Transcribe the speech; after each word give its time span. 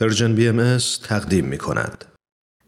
Persian 0.00 0.34
BM 0.34 0.78
تقدیم 1.08 1.44
می 1.44 1.58
کند. 1.58 2.04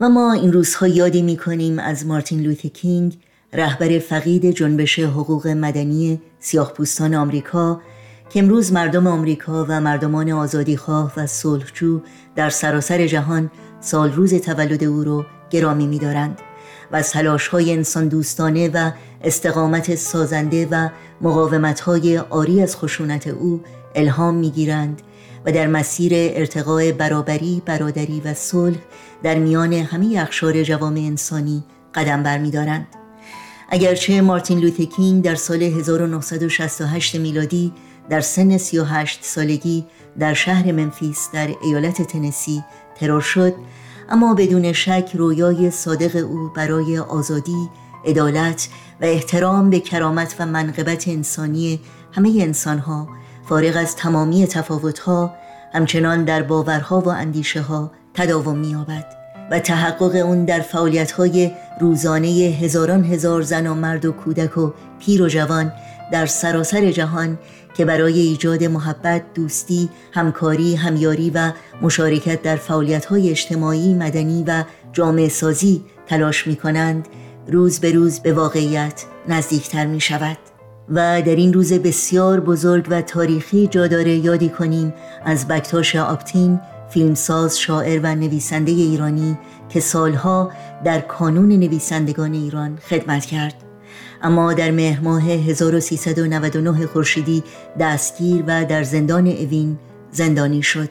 و 0.00 0.08
ما 0.08 0.32
این 0.32 0.52
روزها 0.52 0.86
یادی 0.86 1.22
می 1.22 1.36
کنیم 1.36 1.78
از 1.78 2.06
مارتین 2.06 2.40
لوتر 2.40 2.66
کینگ 2.66 3.18
رهبر 3.52 3.98
فقید 3.98 4.50
جنبش 4.50 4.98
حقوق 4.98 5.46
مدنی 5.46 6.20
سیاه 6.38 6.72
پوستان 6.72 7.14
آمریکا 7.14 7.80
که 8.30 8.40
امروز 8.40 8.72
مردم 8.72 9.06
آمریکا 9.06 9.66
و 9.68 9.80
مردمان 9.80 10.30
آزادیخواه 10.30 11.12
و 11.16 11.26
صلحجو 11.26 12.00
در 12.36 12.50
سراسر 12.50 13.06
جهان 13.06 13.50
سال 13.80 14.12
روز 14.12 14.34
تولد 14.34 14.84
او 14.84 15.04
را 15.04 15.26
گرامی 15.50 15.86
می 15.86 15.98
دارند 15.98 16.38
و 16.92 16.96
از 16.96 17.10
تلاش 17.10 17.48
های 17.48 17.72
انسان 17.72 18.08
دوستانه 18.08 18.70
و 18.74 18.90
استقامت 19.24 19.94
سازنده 19.94 20.68
و 20.70 20.88
مقاومت 21.20 21.80
های 21.80 22.18
عاری 22.18 22.62
از 22.62 22.76
خشونت 22.76 23.26
او 23.26 23.60
الهام 23.94 24.34
می 24.34 24.50
گیرند 24.50 25.02
و 25.46 25.52
در 25.52 25.66
مسیر 25.66 26.12
ارتقاء 26.14 26.92
برابری، 26.92 27.62
برادری 27.66 28.22
و 28.24 28.34
صلح 28.34 28.78
در 29.22 29.38
میان 29.38 29.72
همه 29.72 30.18
اخشار 30.20 30.62
جوامع 30.62 31.00
انسانی 31.00 31.64
قدم 31.94 32.22
برمیدارند. 32.22 32.86
اگرچه 33.68 34.20
مارتین 34.20 34.58
لوتکینگ 34.58 35.24
در 35.24 35.34
سال 35.34 35.62
1968 35.62 37.16
میلادی 37.16 37.72
در 38.10 38.20
سن 38.20 38.58
38 38.58 39.24
سالگی 39.24 39.86
در 40.18 40.34
شهر 40.34 40.72
منفیس 40.72 41.28
در 41.32 41.48
ایالت 41.62 42.02
تنسی 42.02 42.64
ترور 42.94 43.20
شد 43.20 43.54
اما 44.08 44.34
بدون 44.34 44.72
شک 44.72 45.10
رویای 45.14 45.70
صادق 45.70 46.16
او 46.16 46.50
برای 46.56 46.98
آزادی، 46.98 47.68
عدالت 48.04 48.68
و 49.00 49.04
احترام 49.04 49.70
به 49.70 49.80
کرامت 49.80 50.36
و 50.38 50.46
منقبت 50.46 51.08
انسانی 51.08 51.80
همه 52.12 52.38
انسانها 52.40 53.08
فارغ 53.50 53.76
از 53.76 53.96
تمامی 53.96 54.46
تفاوتها 54.46 55.34
همچنان 55.74 56.24
در 56.24 56.42
باورها 56.42 57.00
و 57.00 57.08
اندیشه 57.08 57.60
ها 57.60 57.90
تداوم 58.14 58.58
می‌یابد 58.58 59.04
و 59.50 59.58
تحقق 59.58 60.14
اون 60.14 60.44
در 60.44 60.60
فعالیت‌های 60.60 61.52
روزانه 61.80 62.28
هزاران 62.28 63.04
هزار 63.04 63.42
زن 63.42 63.66
و 63.66 63.74
مرد 63.74 64.04
و 64.04 64.12
کودک 64.12 64.58
و 64.58 64.72
پیر 64.98 65.22
و 65.22 65.28
جوان 65.28 65.72
در 66.12 66.26
سراسر 66.26 66.90
جهان 66.90 67.38
که 67.76 67.84
برای 67.84 68.20
ایجاد 68.20 68.64
محبت، 68.64 69.22
دوستی، 69.34 69.88
همکاری، 70.12 70.74
همیاری 70.74 71.30
و 71.30 71.52
مشارکت 71.82 72.42
در 72.42 72.56
فعالیت‌های 72.56 73.30
اجتماعی، 73.30 73.94
مدنی 73.94 74.44
و 74.46 74.64
جامعه 74.92 75.28
سازی 75.28 75.84
تلاش 76.06 76.46
می 76.46 76.56
کنند، 76.56 77.08
روز 77.48 77.80
به 77.80 77.92
روز 77.92 78.20
به 78.20 78.32
واقعیت 78.32 79.04
نزدیکتر 79.28 79.86
می 79.86 80.00
شود. 80.00 80.38
و 80.90 81.22
در 81.22 81.36
این 81.36 81.52
روز 81.52 81.72
بسیار 81.72 82.40
بزرگ 82.40 82.86
و 82.90 83.02
تاریخی 83.02 83.66
جا 83.66 83.86
داره 83.86 84.16
یادی 84.16 84.48
کنیم 84.48 84.94
از 85.24 85.48
بکتاش 85.48 85.96
آپتین 85.96 86.60
فیلمساز 86.90 87.58
شاعر 87.58 88.00
و 88.02 88.14
نویسنده 88.14 88.72
ایرانی 88.72 89.38
که 89.68 89.80
سالها 89.80 90.52
در 90.84 91.00
کانون 91.00 91.48
نویسندگان 91.48 92.32
ایران 92.32 92.78
خدمت 92.88 93.24
کرد. 93.24 93.54
اما 94.22 94.52
در 94.52 94.70
مهر 94.70 95.00
ماه 95.00 95.22
1399 95.22 96.86
خورشیدی 96.86 97.42
دستگیر 97.80 98.44
و 98.46 98.64
در 98.64 98.82
زندان 98.82 99.26
اوین 99.26 99.78
زندانی 100.10 100.62
شد 100.62 100.90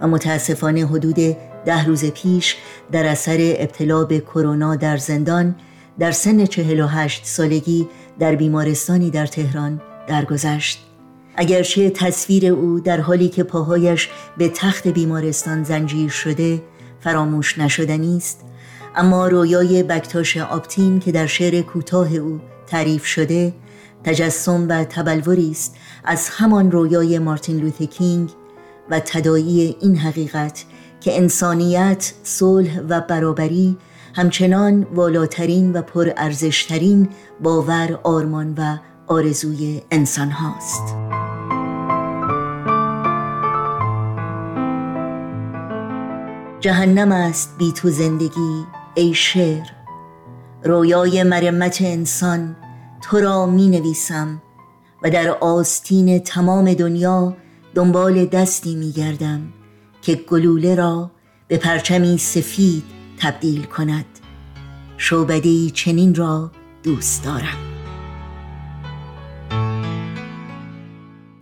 و 0.00 0.08
متاسفانه 0.08 0.86
حدود 0.86 1.16
ده 1.64 1.84
روز 1.84 2.04
پیش 2.04 2.56
در 2.92 3.06
اثر 3.06 3.36
ابتلا 3.40 4.04
به 4.04 4.20
کرونا 4.20 4.76
در 4.76 4.96
زندان 4.96 5.54
در 5.98 6.12
سن 6.12 6.46
48 6.46 7.26
سالگی 7.26 7.88
در 8.18 8.34
بیمارستانی 8.34 9.10
در 9.10 9.26
تهران 9.26 9.80
درگذشت. 10.06 10.86
اگرچه 11.36 11.90
تصویر 11.90 12.46
او 12.46 12.80
در 12.80 13.00
حالی 13.00 13.28
که 13.28 13.42
پاهایش 13.42 14.08
به 14.38 14.48
تخت 14.48 14.88
بیمارستان 14.88 15.64
زنجیر 15.64 16.10
شده 16.10 16.62
فراموش 17.00 17.58
نشدنی 17.58 18.16
است 18.16 18.40
اما 18.96 19.28
رویای 19.28 19.82
بکتاش 19.82 20.36
آپتین 20.36 21.00
که 21.00 21.12
در 21.12 21.26
شعر 21.26 21.62
کوتاه 21.62 22.14
او 22.14 22.40
تعریف 22.66 23.06
شده 23.06 23.52
تجسم 24.04 24.66
و 24.68 24.84
تبلوری 24.84 25.50
است 25.50 25.76
از 26.04 26.28
همان 26.28 26.70
رویای 26.70 27.18
مارتین 27.18 27.56
لوثر 27.56 27.84
کینگ 27.84 28.30
و 28.90 29.00
تدایی 29.00 29.76
این 29.80 29.96
حقیقت 29.96 30.64
که 31.00 31.16
انسانیت، 31.16 32.12
صلح 32.22 32.80
و 32.88 33.00
برابری 33.00 33.76
همچنان 34.14 34.86
والاترین 34.94 35.72
و 35.72 35.82
پرارزشترین 35.82 37.08
باور 37.40 37.98
آرمان 38.02 38.54
و 38.58 38.76
آرزوی 39.06 39.82
انسان 39.90 40.30
هاست. 40.30 40.96
جهنم 46.60 47.12
است 47.12 47.58
بی 47.58 47.72
تو 47.72 47.90
زندگی 47.90 48.64
ای 48.94 49.14
شعر. 49.14 49.66
رویای 50.64 51.22
مرمت 51.22 51.78
انسان 51.82 52.56
تو 53.02 53.20
را 53.20 53.46
می 53.46 53.68
نویسم 53.68 54.42
و 55.02 55.10
در 55.10 55.30
آستین 55.30 56.18
تمام 56.18 56.74
دنیا 56.74 57.36
دنبال 57.74 58.26
دستی 58.26 58.74
می 58.74 58.92
گردم 58.92 59.52
که 60.02 60.14
گلوله 60.14 60.74
را 60.74 61.10
به 61.48 61.56
پرچمی 61.56 62.18
سفید 62.18 63.01
تبدیل 63.22 63.64
کند. 63.64 64.04
شعبدی 64.96 65.70
چنین 65.70 66.14
را 66.14 66.50
دوست 66.82 67.24
دارم. 67.24 67.58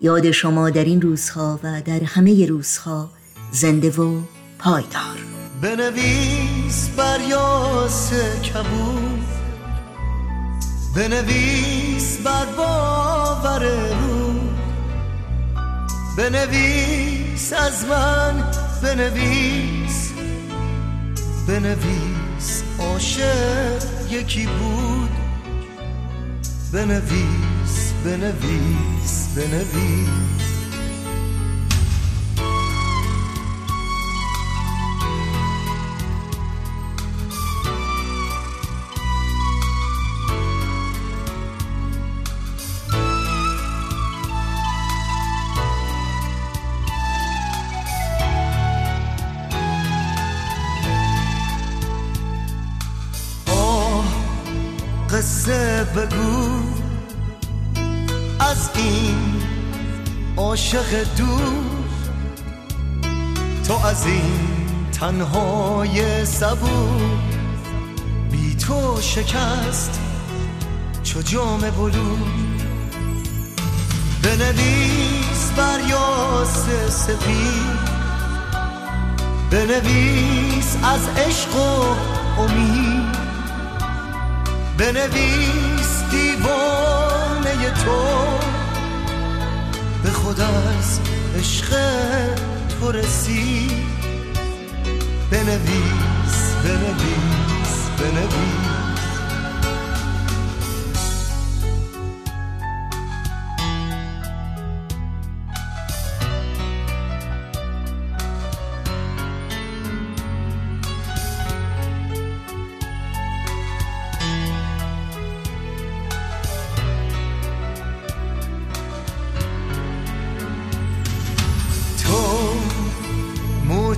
یاد 0.00 0.30
شما 0.30 0.70
در 0.70 0.84
این 0.84 1.00
روزها 1.02 1.60
و 1.62 1.82
در 1.82 2.04
همه 2.04 2.46
روزها 2.46 3.10
زنده 3.52 3.90
و 3.90 4.20
پایدار. 4.58 5.18
بنویس 5.62 6.88
بر 6.96 7.20
یاس 7.28 8.12
کبود. 8.42 9.24
بنویس 10.96 12.18
بر 12.18 12.46
باور 12.56 13.64
رو 13.90 14.40
بنویس 16.16 17.52
از 17.52 17.84
من 17.84 18.44
بنویس 18.82 19.79
بنویس 21.46 22.62
عاشق 22.78 23.82
یکی 24.10 24.46
بود. 24.46 25.10
بنویس 26.72 27.92
بنویس 28.04 29.28
بنویس. 29.36 30.49
بگو. 55.84 56.60
از 58.40 58.70
این 58.74 59.42
عاشق 60.36 61.04
دور 61.16 61.52
تو 63.68 63.86
از 63.86 64.06
این 64.06 64.50
تنهای 64.92 66.24
صبور. 66.24 67.18
بی 68.30 68.54
تو 68.54 69.00
شکست 69.00 70.00
چو 71.02 71.22
جام 71.22 71.60
بلو 71.60 72.16
بنویس 74.22 75.50
بر 75.56 75.80
یاس 75.88 76.66
سفید. 76.88 77.80
بنویس 79.50 80.76
از 80.82 81.08
عشق 81.26 81.56
و 81.56 81.84
امید. 82.40 83.19
بنویس 84.80 86.04
دیوانه 86.10 87.70
تو. 87.84 88.00
به 90.02 90.10
خود 90.10 90.40
از 90.40 91.00
عشق 91.38 91.76
تو 92.80 92.92
رسید. 92.92 93.70
بنویس 95.30 96.54
بنویس 96.64 97.88
بنویس. 97.98 98.79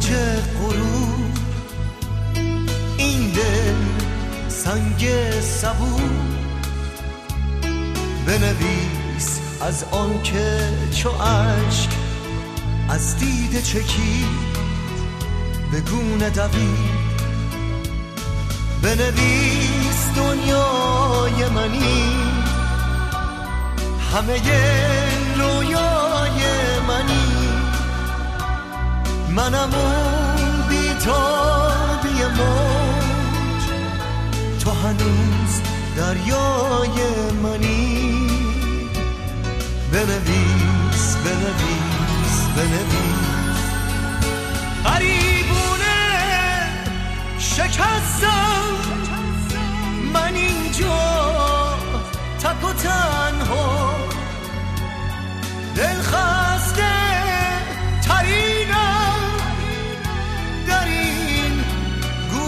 اوج 0.02 0.14
غروب 0.60 1.38
این 2.96 3.30
دل 3.30 3.74
سنگ 4.48 5.10
سبو 5.40 6.00
بنویس 8.26 9.40
از 9.60 9.84
آن 9.90 10.22
که 10.22 10.68
چو 10.94 11.08
عشق 11.08 11.90
از 12.88 13.18
دید 13.18 13.62
چکی 13.62 14.24
به 15.72 15.80
گونه 15.80 16.30
دوید. 16.30 17.02
بنویس 18.82 20.06
دنیای 20.16 21.48
منی. 21.48 22.16
همه 24.12 24.40
رویای 25.38 26.01
منم 29.34 29.70
اون 29.74 30.68
بیتابی 30.68 32.24
موج. 32.36 33.64
تو 34.64 34.70
هنوز 34.70 35.60
دریای 35.96 36.98
منی. 37.42 38.28
بنویس 39.92 41.16
بنویس 41.24 42.46
بنویس. 42.56 43.62
غریبونه 44.84 45.98
شکستم. 47.38 48.41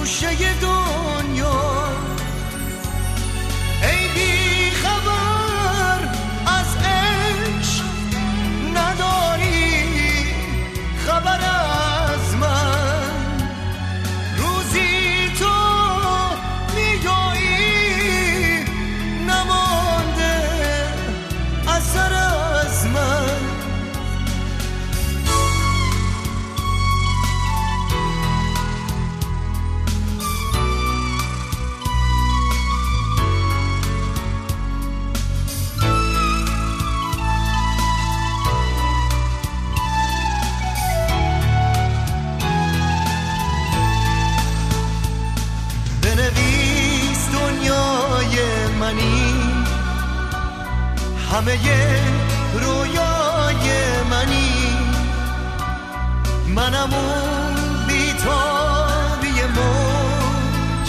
گوشه 0.04 0.54
دو 0.60 0.73
همه 51.34 51.58
رویای 52.52 53.68
منی. 54.10 54.76
منم 56.48 56.94
اون 56.94 57.86
بیتابی 57.86 59.42
موج. 59.42 60.88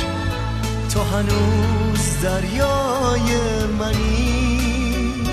تو 0.93 1.03
هنوز 1.03 2.21
دریای 2.21 3.37
منی. 3.79 5.23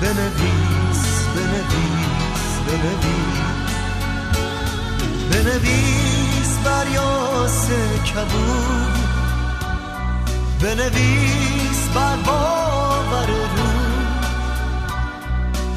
بنویس 0.00 1.04
بنویس 1.36 2.52
بنویس. 2.66 3.36
بنویس 5.30 6.58
بر 6.64 6.86
یاس 6.94 7.68
کبود. 8.06 8.96
بنویس 10.60 11.88
بر 11.94 12.16
باور 12.16 13.45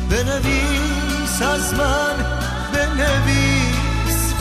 بنویس 0.10 1.42
از 1.42 1.74
من 1.74 2.16
بنویس 2.74 4.34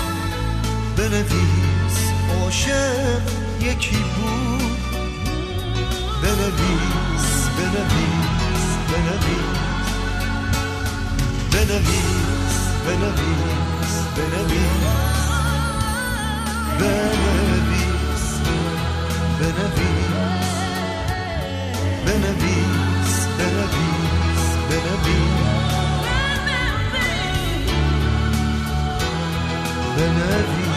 بنویس 0.96 1.98
عاشق 2.40 3.22
یکی 3.60 3.96
بود 3.96 4.78
بنویس 6.22 7.48
بنویس 7.58 8.64
بنویس 8.90 9.58
بنویس 11.52 12.54
بنویس 12.86 13.38
بنویس 14.16 14.98
Benavides, 16.78 18.24
Benavides, 19.38 20.48
Benavides. 22.04 22.77
ben 29.98 30.67